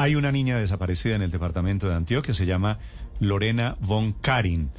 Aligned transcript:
Hay 0.00 0.14
una 0.14 0.32
niña 0.32 0.58
desaparecida 0.58 1.14
en 1.14 1.20
el 1.20 1.30
departamento 1.30 1.86
de 1.86 1.94
Antioquia, 1.94 2.32
se 2.32 2.46
llama 2.46 2.78
Lorena 3.20 3.76
von 3.80 4.14
Karin. 4.14 4.70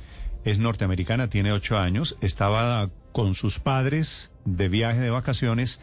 Es 0.46 0.58
norteamericana, 0.58 1.30
tiene 1.30 1.52
ocho 1.52 1.78
años, 1.78 2.18
estaba 2.22 2.90
con 3.12 3.36
sus 3.36 3.60
padres 3.60 4.34
de 4.46 4.68
viaje 4.68 5.00
de 5.00 5.12
vacaciones 5.12 5.80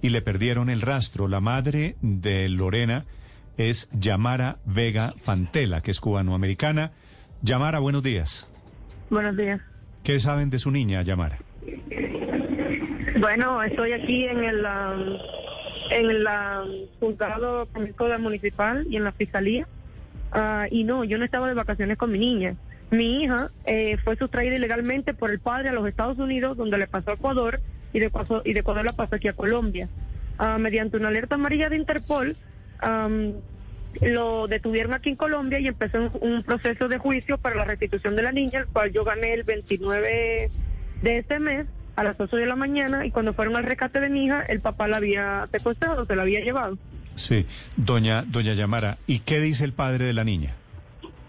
y 0.00 0.08
le 0.08 0.22
perdieron 0.22 0.70
el 0.70 0.80
rastro. 0.80 1.28
La 1.28 1.40
madre 1.40 1.96
de 2.00 2.48
Lorena 2.48 3.04
es 3.58 3.90
Yamara 3.92 4.56
Vega 4.64 5.12
Fantela, 5.20 5.82
que 5.82 5.90
es 5.90 6.00
cubanoamericana. 6.00 6.92
Yamara, 7.42 7.80
buenos 7.80 8.02
días. 8.02 8.48
Buenos 9.10 9.36
días. 9.36 9.60
¿Qué 10.04 10.18
saben 10.20 10.48
de 10.48 10.58
su 10.58 10.70
niña, 10.70 11.02
Yamara? 11.02 11.38
Bueno, 13.20 13.62
estoy 13.62 13.92
aquí 13.92 14.24
en 14.24 14.42
el 14.42 14.64
um, 14.64 15.39
en 15.90 16.10
el 16.10 16.88
juzgado 16.98 17.68
municipal 18.18 18.86
y 18.88 18.96
en 18.96 19.04
la 19.04 19.12
fiscalía. 19.12 19.66
Ah, 20.32 20.66
y 20.70 20.84
no, 20.84 21.04
yo 21.04 21.18
no 21.18 21.24
estaba 21.24 21.48
de 21.48 21.54
vacaciones 21.54 21.98
con 21.98 22.12
mi 22.12 22.18
niña. 22.18 22.54
Mi 22.90 23.22
hija 23.22 23.50
eh, 23.66 23.96
fue 24.04 24.16
sustraída 24.16 24.56
ilegalmente 24.56 25.14
por 25.14 25.30
el 25.30 25.40
padre 25.40 25.68
a 25.68 25.72
los 25.72 25.86
Estados 25.86 26.18
Unidos, 26.18 26.56
donde 26.56 26.78
le 26.78 26.86
pasó 26.86 27.10
a 27.10 27.14
Ecuador 27.14 27.60
y 27.92 28.00
de, 28.00 28.10
y 28.44 28.52
de 28.52 28.60
Ecuador 28.60 28.84
la 28.84 28.92
pasó 28.92 29.16
aquí 29.16 29.28
a 29.28 29.32
Colombia. 29.32 29.88
Ah, 30.38 30.58
mediante 30.58 30.96
una 30.96 31.08
alerta 31.08 31.34
amarilla 31.34 31.68
de 31.68 31.76
Interpol, 31.76 32.36
um, 32.82 33.34
lo 34.00 34.46
detuvieron 34.46 34.94
aquí 34.94 35.10
en 35.10 35.16
Colombia 35.16 35.58
y 35.58 35.66
empezó 35.66 36.10
un, 36.20 36.42
proceso 36.44 36.88
de 36.88 36.98
juicio 36.98 37.38
para 37.38 37.56
la 37.56 37.64
restitución 37.64 38.16
de 38.16 38.22
la 38.22 38.32
niña, 38.32 38.60
el 38.60 38.66
cual 38.66 38.92
yo 38.92 39.04
gané 39.04 39.34
el 39.34 39.42
29 39.42 40.50
de 41.02 41.18
este 41.18 41.38
mes 41.40 41.66
a 41.96 42.04
las 42.04 42.18
8 42.18 42.36
de 42.36 42.46
la 42.46 42.56
mañana 42.56 43.06
y 43.06 43.10
cuando 43.10 43.34
fueron 43.34 43.56
al 43.56 43.64
rescate 43.64 44.00
de 44.00 44.08
mi 44.08 44.26
hija, 44.26 44.42
el 44.42 44.60
papá 44.60 44.88
la 44.88 44.96
había 44.96 45.48
secuestrado, 45.52 46.06
se 46.06 46.16
la 46.16 46.22
había 46.22 46.40
llevado. 46.40 46.78
Sí, 47.16 47.46
doña, 47.76 48.22
doña 48.22 48.54
Yamara, 48.54 48.98
¿y 49.06 49.20
qué 49.20 49.40
dice 49.40 49.64
el 49.64 49.72
padre 49.72 50.06
de 50.06 50.12
la 50.12 50.24
niña? 50.24 50.54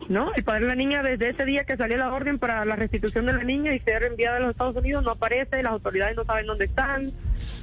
No, 0.09 0.33
el 0.33 0.43
padre 0.43 0.61
de 0.61 0.67
la 0.67 0.75
niña 0.75 1.03
desde 1.03 1.29
ese 1.29 1.45
día 1.45 1.63
que 1.63 1.77
salió 1.77 1.97
la 1.97 2.11
orden 2.11 2.39
para 2.39 2.65
la 2.65 2.75
restitución 2.75 3.25
de 3.25 3.33
la 3.33 3.43
niña 3.43 3.73
y 3.73 3.79
ser 3.79 4.03
enviada 4.03 4.37
a 4.37 4.39
los 4.39 4.51
Estados 4.51 4.75
Unidos 4.75 5.03
no 5.03 5.11
aparece, 5.11 5.63
las 5.63 5.71
autoridades 5.71 6.15
no 6.17 6.25
saben 6.25 6.47
dónde 6.47 6.65
están 6.65 7.11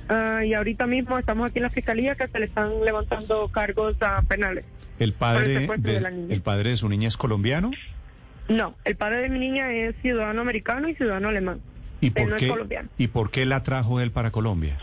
uh, 0.08 0.42
y 0.42 0.54
ahorita 0.54 0.86
mismo 0.86 1.18
estamos 1.18 1.50
aquí 1.50 1.58
en 1.58 1.64
la 1.64 1.70
fiscalía 1.70 2.14
que 2.14 2.28
se 2.28 2.38
le 2.38 2.46
están 2.46 2.84
levantando 2.84 3.48
cargos 3.48 3.96
uh, 3.96 4.24
penales. 4.26 4.64
¿El 4.98 5.12
padre, 5.12 5.66
de, 5.66 5.76
de 5.76 6.34
¿El 6.34 6.42
padre 6.42 6.70
de 6.70 6.76
su 6.76 6.88
niña 6.88 7.08
es 7.08 7.16
colombiano? 7.16 7.70
No, 8.48 8.74
el 8.84 8.96
padre 8.96 9.22
de 9.22 9.28
mi 9.28 9.38
niña 9.38 9.70
es 9.72 9.94
ciudadano 10.00 10.40
americano 10.40 10.88
y 10.88 10.94
ciudadano 10.94 11.28
alemán. 11.28 11.60
¿Y 12.00 12.10
por, 12.10 12.36
qué, 12.36 12.54
¿Y 12.96 13.08
por 13.08 13.30
qué 13.30 13.44
la 13.46 13.62
trajo 13.62 14.00
él 14.00 14.10
para 14.10 14.30
Colombia? 14.30 14.78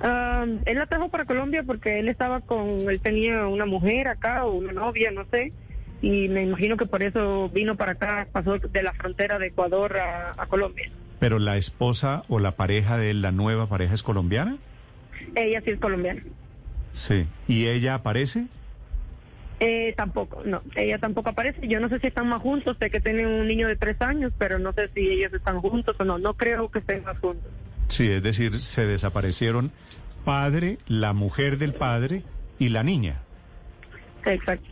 Uh, 0.00 0.58
él 0.64 0.78
la 0.78 0.86
trajo 0.86 1.08
para 1.08 1.24
Colombia 1.24 1.62
porque 1.64 1.98
él 1.98 2.08
estaba 2.08 2.40
con, 2.40 2.88
él 2.88 3.00
tenía 3.00 3.46
una 3.46 3.66
mujer 3.66 4.08
acá 4.08 4.44
o 4.44 4.52
una 4.52 4.72
novia, 4.72 5.10
no 5.10 5.24
sé, 5.30 5.52
y 6.02 6.28
me 6.28 6.42
imagino 6.42 6.76
que 6.76 6.86
por 6.86 7.02
eso 7.02 7.48
vino 7.48 7.76
para 7.76 7.92
acá, 7.92 8.28
pasó 8.30 8.58
de 8.58 8.82
la 8.82 8.92
frontera 8.92 9.38
de 9.38 9.48
Ecuador 9.48 9.96
a, 9.96 10.32
a 10.36 10.46
Colombia. 10.46 10.90
¿Pero 11.18 11.38
la 11.38 11.56
esposa 11.56 12.24
o 12.28 12.38
la 12.38 12.52
pareja 12.52 12.98
de 12.98 13.10
él, 13.10 13.22
la 13.22 13.32
nueva 13.32 13.68
pareja 13.68 13.94
es 13.94 14.02
colombiana? 14.02 14.58
Ella 15.34 15.62
sí 15.64 15.70
es 15.70 15.80
colombiana. 15.80 16.22
Sí. 16.92 17.26
¿Y 17.48 17.66
ella 17.66 17.94
aparece? 17.94 18.46
Eh, 19.58 19.94
tampoco, 19.96 20.42
no, 20.44 20.62
ella 20.74 20.98
tampoco 20.98 21.30
aparece. 21.30 21.66
Yo 21.66 21.80
no 21.80 21.88
sé 21.88 21.98
si 22.00 22.08
están 22.08 22.28
más 22.28 22.42
juntos, 22.42 22.76
sé 22.78 22.90
que 22.90 23.00
tienen 23.00 23.26
un 23.26 23.48
niño 23.48 23.68
de 23.68 23.76
tres 23.76 24.00
años, 24.02 24.32
pero 24.36 24.58
no 24.58 24.72
sé 24.72 24.88
si 24.94 25.00
ellos 25.00 25.32
están 25.32 25.60
juntos 25.60 25.96
o 25.98 26.04
no. 26.04 26.18
No 26.18 26.34
creo 26.34 26.70
que 26.70 26.80
estén 26.80 27.04
más 27.04 27.18
juntos. 27.18 27.50
Sí, 27.88 28.10
es 28.10 28.22
decir, 28.22 28.58
se 28.58 28.86
desaparecieron 28.86 29.72
padre, 30.24 30.78
la 30.86 31.12
mujer 31.12 31.56
del 31.56 31.72
padre 31.72 32.22
y 32.58 32.68
la 32.68 32.82
niña. 32.82 33.20
Exacto. 34.24 34.68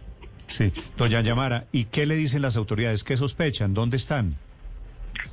Sí, 0.48 0.72
doña 0.98 1.22
Yamara, 1.22 1.64
¿y 1.72 1.84
qué 1.84 2.06
le 2.06 2.16
dicen 2.16 2.42
las 2.42 2.56
autoridades? 2.56 3.05
¿Qué 3.05 3.16
sospechan? 3.16 3.72
¿Dónde 3.72 3.96
están? 3.96 4.36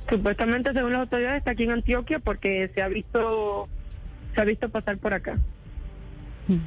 Supuestamente, 0.08 0.72
según 0.72 0.92
las 0.92 1.02
autoridades, 1.02 1.38
está 1.38 1.50
aquí 1.50 1.64
en 1.64 1.72
Antioquia 1.72 2.18
porque 2.18 2.70
se 2.74 2.82
ha 2.82 2.88
visto, 2.88 3.68
se 4.34 4.40
ha 4.40 4.44
visto 4.44 4.68
pasar 4.68 4.96
por 4.98 5.12
acá. 5.12 5.36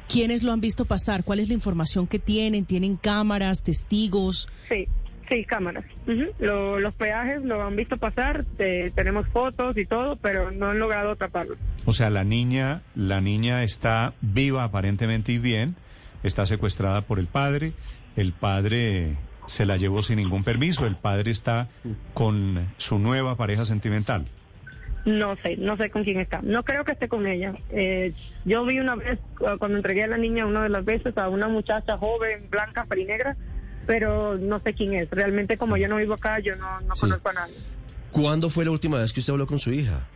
¿Quiénes 0.08 0.42
lo 0.42 0.52
han 0.52 0.60
visto 0.60 0.84
pasar? 0.84 1.24
¿Cuál 1.24 1.40
es 1.40 1.48
la 1.48 1.54
información 1.54 2.06
que 2.06 2.18
tienen? 2.18 2.64
¿Tienen 2.64 2.96
cámaras, 2.96 3.62
testigos? 3.62 4.48
Sí, 4.68 4.88
sí, 5.28 5.44
cámaras. 5.44 5.84
los 6.06 6.94
peajes 6.94 7.42
lo 7.42 7.62
han 7.62 7.76
visto 7.76 7.96
pasar, 7.96 8.44
tenemos 8.56 9.28
fotos 9.28 9.76
y 9.76 9.86
todo, 9.86 10.16
pero 10.16 10.50
no 10.50 10.70
han 10.70 10.78
logrado 10.78 11.12
atraparlo. 11.12 11.56
O 11.84 11.92
sea, 11.92 12.10
la 12.10 12.24
niña, 12.24 12.82
la 12.94 13.20
niña 13.20 13.62
está 13.62 14.14
viva 14.20 14.64
aparentemente 14.64 15.32
y 15.32 15.38
bien, 15.38 15.76
está 16.22 16.46
secuestrada 16.46 17.02
por 17.02 17.18
el 17.18 17.26
padre, 17.26 17.72
el 18.16 18.32
padre 18.32 19.16
se 19.46 19.66
la 19.66 19.76
llevó 19.76 20.02
sin 20.02 20.16
ningún 20.16 20.42
permiso, 20.42 20.86
el 20.86 20.96
padre 20.96 21.30
está 21.30 21.68
con 22.14 22.66
su 22.78 22.98
nueva 22.98 23.36
pareja 23.36 23.64
sentimental. 23.64 24.26
No 25.06 25.36
sé, 25.36 25.56
no 25.56 25.76
sé 25.76 25.88
con 25.88 26.02
quién 26.02 26.18
está. 26.18 26.40
No 26.42 26.64
creo 26.64 26.84
que 26.84 26.92
esté 26.92 27.08
con 27.08 27.28
ella. 27.28 27.54
Eh, 27.70 28.12
yo 28.44 28.64
vi 28.66 28.80
una 28.80 28.96
vez, 28.96 29.20
cuando 29.38 29.76
entregué 29.76 30.02
a 30.02 30.08
la 30.08 30.18
niña 30.18 30.46
una 30.46 30.64
de 30.64 30.68
las 30.68 30.84
veces, 30.84 31.16
a 31.16 31.28
una 31.28 31.46
muchacha 31.46 31.96
joven, 31.96 32.50
blanca, 32.50 32.84
negra, 32.90 33.36
pero 33.86 34.36
no 34.36 34.58
sé 34.60 34.74
quién 34.74 34.94
es. 34.94 35.08
Realmente 35.10 35.56
como 35.56 35.76
yo 35.76 35.88
no 35.88 35.96
vivo 35.96 36.14
acá, 36.14 36.40
yo 36.40 36.56
no, 36.56 36.80
no 36.80 36.94
conozco 37.00 37.28
a 37.28 37.32
nadie. 37.34 37.54
¿Cuándo 38.10 38.50
fue 38.50 38.64
la 38.64 38.72
última 38.72 38.98
vez 38.98 39.12
que 39.12 39.20
usted 39.20 39.32
habló 39.32 39.46
con 39.46 39.60
su 39.60 39.72
hija? 39.72 40.08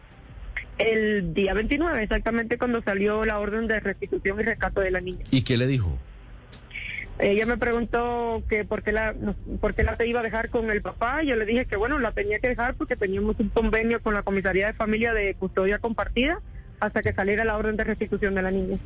El 0.79 1.35
día 1.35 1.55
29, 1.55 2.03
exactamente 2.03 2.59
cuando 2.59 2.83
salió 2.83 3.25
la 3.25 3.39
orden 3.39 3.69
de 3.69 3.79
restitución 3.79 4.41
y 4.41 4.43
rescate 4.43 4.81
de 4.81 4.91
la 4.91 5.01
niña. 5.01 5.25
¿Y 5.31 5.43
qué 5.43 5.57
le 5.57 5.69
dijo? 5.69 5.99
Ella 7.21 7.45
me 7.45 7.59
preguntó 7.59 8.43
que 8.49 8.65
por 8.65 8.83
qué 8.83 8.93
la 8.93 9.15
por 9.61 9.75
qué 9.75 9.83
la 9.83 9.97
te 9.97 10.07
iba 10.07 10.21
a 10.21 10.23
dejar 10.23 10.49
con 10.49 10.71
el 10.71 10.81
papá. 10.81 11.23
Yo 11.23 11.37
le 11.37 11.45
dije 11.45 11.67
que 11.67 11.77
bueno, 11.77 11.99
la 11.99 12.13
tenía 12.13 12.39
que 12.39 12.49
dejar 12.49 12.75
porque 12.75 12.97
teníamos 12.97 13.39
un 13.39 13.51
convenio 13.51 14.01
con 14.01 14.15
la 14.15 14.23
comisaría 14.23 14.69
de 14.69 14.73
familia 14.73 15.13
de 15.13 15.35
custodia 15.35 15.79
compartida 15.79 16.41
hasta 16.81 17.03
que 17.03 17.13
saliera 17.13 17.45
la 17.45 17.57
orden 17.57 17.77
de 17.77 17.85
restitución 17.85 18.35
de 18.35 18.43
la 18.43 18.51
niña. 18.51 18.79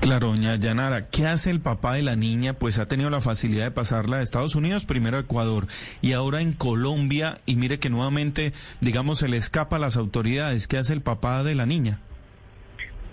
Claro, 0.00 0.28
doña 0.28 0.54
Yanara, 0.54 1.08
¿qué 1.08 1.26
hace 1.26 1.50
el 1.50 1.60
papá 1.60 1.94
de 1.94 2.02
la 2.02 2.14
niña? 2.14 2.52
Pues 2.52 2.78
ha 2.78 2.86
tenido 2.86 3.10
la 3.10 3.20
facilidad 3.20 3.64
de 3.64 3.70
pasarla 3.72 4.18
de 4.18 4.22
Estados 4.22 4.54
Unidos, 4.54 4.84
primero 4.84 5.16
a 5.16 5.20
Ecuador 5.20 5.66
y 6.00 6.12
ahora 6.12 6.42
en 6.42 6.52
Colombia 6.52 7.38
y 7.44 7.56
mire 7.56 7.80
que 7.80 7.90
nuevamente, 7.90 8.52
digamos, 8.80 9.18
se 9.18 9.28
le 9.28 9.36
escapa 9.36 9.76
a 9.76 9.78
las 9.80 9.96
autoridades. 9.96 10.68
¿Qué 10.68 10.78
hace 10.78 10.92
el 10.92 11.00
papá 11.00 11.42
de 11.42 11.56
la 11.56 11.66
niña? 11.66 11.98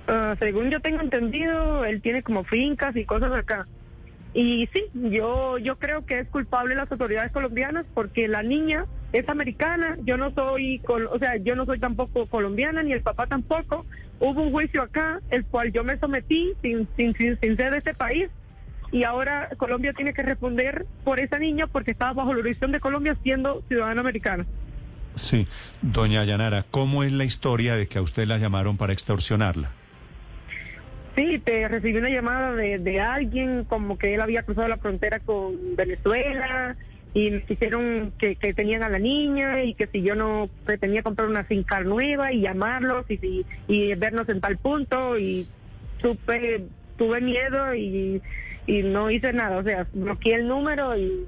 Uh, 0.07 0.35
según 0.37 0.69
yo 0.69 0.81
tengo 0.81 1.01
entendido, 1.01 1.83
él 1.85 2.01
tiene 2.01 2.21
como 2.21 2.43
fincas 2.43 2.95
y 2.95 3.05
cosas 3.05 3.31
acá. 3.31 3.65
Y 4.33 4.67
sí, 4.73 4.85
yo, 4.93 5.59
yo 5.59 5.77
creo 5.77 6.05
que 6.05 6.19
es 6.19 6.27
culpable 6.27 6.75
las 6.75 6.91
autoridades 6.91 7.31
colombianas 7.31 7.85
porque 7.93 8.27
la 8.27 8.41
niña 8.41 8.85
es 9.11 9.29
americana, 9.29 9.97
yo 10.05 10.17
no 10.17 10.31
soy, 10.31 10.81
o 10.87 11.19
sea, 11.19 11.37
yo 11.37 11.55
no 11.55 11.65
soy 11.65 11.79
tampoco 11.79 12.25
colombiana, 12.25 12.81
ni 12.81 12.93
el 12.93 13.01
papá 13.01 13.27
tampoco. 13.27 13.85
Hubo 14.19 14.41
un 14.41 14.51
juicio 14.51 14.81
acá, 14.81 15.19
el 15.29 15.45
cual 15.45 15.71
yo 15.71 15.83
me 15.83 15.97
sometí 15.99 16.53
sin, 16.63 16.87
sin, 16.97 17.15
sin, 17.15 17.37
ser 17.37 17.71
de 17.71 17.77
este 17.77 17.93
país, 17.93 18.29
y 18.91 19.03
ahora 19.03 19.49
Colombia 19.57 19.93
tiene 19.93 20.13
que 20.13 20.23
responder 20.23 20.87
por 21.03 21.19
esa 21.19 21.37
niña 21.37 21.67
porque 21.67 21.91
estaba 21.91 22.13
bajo 22.13 22.29
la 22.29 22.37
jurisdicción 22.37 22.71
de 22.71 22.79
Colombia 22.79 23.15
siendo 23.21 23.63
ciudadana 23.67 24.01
americana. 24.01 24.45
Sí, 25.15 25.47
doña 25.83 26.23
Yanara, 26.23 26.65
¿cómo 26.71 27.03
es 27.03 27.11
la 27.11 27.23
historia 27.23 27.75
de 27.75 27.87
que 27.87 27.99
a 27.99 28.01
usted 28.01 28.25
la 28.25 28.39
llamaron 28.39 28.77
para 28.77 28.93
extorsionarla? 28.93 29.69
Sí, 31.15 31.39
te 31.39 31.67
recibí 31.67 31.97
una 31.97 32.09
llamada 32.09 32.55
de, 32.55 32.79
de 32.79 32.99
alguien 32.99 33.65
como 33.65 33.97
que 33.97 34.15
él 34.15 34.21
había 34.21 34.43
cruzado 34.43 34.67
la 34.67 34.77
frontera 34.77 35.19
con 35.19 35.75
Venezuela 35.75 36.75
y 37.13 37.29
me 37.29 37.43
dijeron 37.47 38.11
que, 38.17 38.35
que 38.35 38.53
tenían 38.53 38.81
a 38.81 38.89
la 38.89 38.97
niña 38.97 39.63
y 39.63 39.75
que 39.75 39.85
si 39.87 40.01
yo 40.01 40.15
no 40.15 40.49
pretendía 40.65 41.03
comprar 41.03 41.29
una 41.29 41.43
finca 41.43 41.81
nueva 41.81 42.33
y 42.33 42.41
llamarlos 42.41 43.05
y, 43.09 43.45
y 43.67 43.93
vernos 43.95 44.27
en 44.29 44.41
tal 44.41 44.57
punto 44.57 45.19
y 45.19 45.47
supe, 46.01 46.65
tuve 46.97 47.21
miedo 47.21 47.75
y, 47.75 48.19
y 48.65 48.81
no 48.81 49.11
hice 49.11 49.31
nada, 49.33 49.57
o 49.57 49.63
sea, 49.63 49.85
bloqueé 49.93 50.35
el 50.35 50.47
número 50.47 50.97
y, 50.97 51.27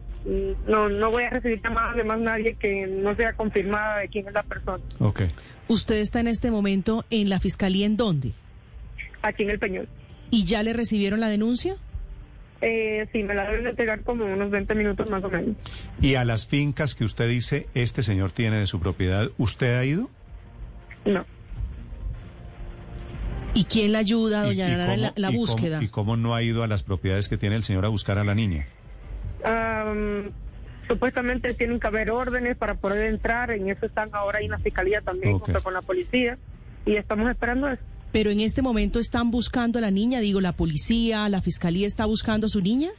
no, 0.67 0.89
no 0.89 1.11
voy 1.11 1.23
a 1.23 1.29
recibir 1.29 1.61
llamadas 1.61 1.95
de 1.97 2.03
más 2.03 2.19
nadie 2.19 2.55
que 2.55 2.87
no 2.87 3.15
sea 3.15 3.33
confirmada 3.33 3.99
de 3.99 4.07
quién 4.07 4.27
es 4.27 4.33
la 4.33 4.41
persona. 4.41 4.83
Okay. 4.97 5.29
¿Usted 5.67 5.97
está 5.97 6.19
en 6.19 6.27
este 6.27 6.49
momento 6.49 7.05
en 7.11 7.29
la 7.29 7.39
fiscalía 7.39 7.85
en 7.85 7.95
dónde? 7.95 8.31
Aquí 9.27 9.43
en 9.43 9.51
el 9.51 9.59
Peñol. 9.59 9.87
¿Y 10.31 10.45
ya 10.45 10.63
le 10.63 10.73
recibieron 10.73 11.19
la 11.19 11.27
denuncia? 11.27 11.77
Eh, 12.61 13.07
sí, 13.11 13.23
me 13.23 13.35
la 13.35 13.49
deben 13.49 13.67
entregar 13.67 14.01
como 14.01 14.25
unos 14.25 14.49
20 14.49 14.73
minutos 14.75 15.09
más 15.09 15.23
o 15.23 15.29
menos. 15.29 15.55
¿Y 16.01 16.15
a 16.15 16.25
las 16.25 16.47
fincas 16.47 16.95
que 16.95 17.03
usted 17.03 17.27
dice 17.27 17.67
este 17.73 18.01
señor 18.01 18.31
tiene 18.31 18.57
de 18.57 18.67
su 18.67 18.79
propiedad, 18.79 19.29
usted 19.37 19.77
ha 19.77 19.85
ido? 19.85 20.09
No. 21.05 21.25
¿Y 23.53 23.65
quién 23.65 23.93
la 23.93 23.99
ayuda, 23.99 24.43
doña 24.43 24.67
Nara, 24.67 24.93
en 24.93 25.13
la, 25.15 25.29
búsqueda? 25.29 25.81
¿Y 25.81 25.87
cómo 25.87 26.17
no 26.17 26.35
ha 26.35 26.43
ido 26.43 26.63
a 26.63 26.67
las 26.67 26.83
propiedades 26.83 27.29
que 27.29 27.37
tiene 27.37 27.55
el 27.55 27.63
señor 27.63 27.85
a 27.85 27.89
buscar 27.89 28.17
a 28.17 28.23
la 28.23 28.35
niña? 28.35 28.65
supuestamente 30.87 31.53
tienen 31.53 31.79
que 31.79 31.87
haber 31.87 32.09
órdenes 32.11 32.57
para 32.57 32.75
poder 32.75 33.11
entrar, 33.11 33.51
en 33.51 33.69
eso 33.69 33.85
están 33.85 34.09
ahora 34.13 34.39
ahí 34.39 34.45
en 34.45 34.51
la 34.51 34.59
fiscalía 34.59 35.01
también, 35.01 35.37
junto 35.39 35.61
con 35.61 35.73
la 35.73 35.81
policía, 35.81 36.37
y 36.85 36.95
estamos 36.95 37.29
esperando 37.29 37.67
eso. 37.67 37.81
Pero 38.15 38.29
en 38.29 38.39
este 38.39 38.61
momento 38.61 38.99
están 38.99 39.29
buscando 39.29 39.77
a 39.77 39.81
la 39.81 39.91
niña, 39.91 40.21
digo, 40.21 40.39
la 40.39 40.53
policía, 40.53 41.27
la 41.27 41.41
fiscalía 41.41 41.85
está 41.85 42.05
buscando 42.05 42.47
a 42.47 42.49
su 42.49 42.61
niña. 42.61 42.91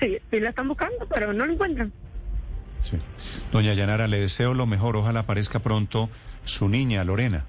Sí, 0.00 0.16
sí 0.30 0.40
la 0.40 0.48
están 0.48 0.68
buscando, 0.68 1.06
pero 1.06 1.34
no 1.34 1.44
la 1.44 1.52
encuentran. 1.52 1.92
Sí. 2.82 2.96
Doña 3.52 3.74
Yanara, 3.74 4.08
le 4.08 4.18
deseo 4.18 4.54
lo 4.54 4.64
mejor. 4.64 4.96
Ojalá 4.96 5.20
aparezca 5.20 5.58
pronto 5.58 6.08
su 6.44 6.70
niña, 6.70 7.04
Lorena. 7.04 7.44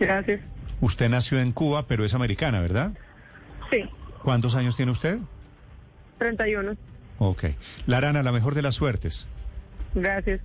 Gracias. 0.00 0.40
Usted 0.80 1.08
nació 1.08 1.38
en 1.38 1.52
Cuba, 1.52 1.86
pero 1.86 2.04
es 2.04 2.12
americana, 2.14 2.60
¿verdad? 2.60 2.94
Sí, 3.70 3.88
¿Cuántos 4.24 4.56
años 4.56 4.76
tiene 4.76 4.90
usted? 4.90 5.20
31. 6.18 6.76
Ok. 7.18 7.44
Larana, 7.86 8.24
la 8.24 8.32
mejor 8.32 8.56
de 8.56 8.62
las 8.62 8.74
suertes. 8.74 9.28
Gracias. 9.94 10.40